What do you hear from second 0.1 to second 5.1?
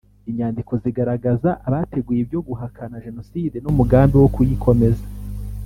Inyandiko zigaragaza abateguye ibyo guhakana Jenoside n’umugambi wo kuyikomeza